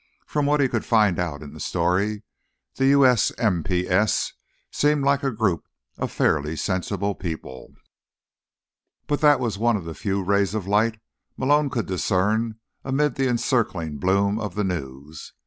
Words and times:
From 0.25 0.47
what 0.47 0.59
he 0.59 0.67
could 0.67 0.83
find 0.83 1.19
out 1.19 1.43
in 1.43 1.53
the 1.53 1.59
story, 1.59 2.23
the 2.77 2.85
USMPS 2.93 4.33
seemed 4.71 5.03
like 5.03 5.21
a 5.21 5.29
group 5.29 5.67
of 5.99 6.11
fairly 6.11 6.55
sensible 6.55 7.13
people. 7.13 7.75
But 9.05 9.21
that 9.21 9.39
was 9.39 9.59
one 9.59 9.77
of 9.77 9.85
the 9.85 9.93
few 9.93 10.23
rays 10.23 10.55
of 10.55 10.65
light 10.65 10.99
Malone 11.37 11.69
could 11.69 11.85
discern 11.85 12.55
amid 12.83 13.13
the 13.13 13.27
encircling 13.29 13.97
bloom 13.99 14.39
of 14.39 14.55
the 14.55 14.63
news. 14.63 15.33